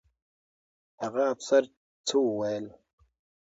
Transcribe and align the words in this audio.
هغه 1.03 1.23
افسر 1.33 1.63
څه 2.07 2.15
وویل؟ 2.21 2.65